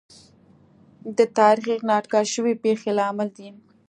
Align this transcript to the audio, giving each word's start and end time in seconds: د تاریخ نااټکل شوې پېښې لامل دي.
د 1.17 1.19
تاریخ 1.37 1.79
نااټکل 1.89 2.25
شوې 2.33 2.53
پېښې 2.63 2.91
لامل 2.99 3.29
دي. 3.37 3.49